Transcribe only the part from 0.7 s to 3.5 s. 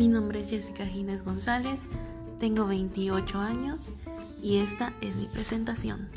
Gines González, tengo 28